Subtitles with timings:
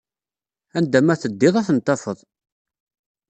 [0.77, 2.19] Anda ma teddid, ad tent-tafed.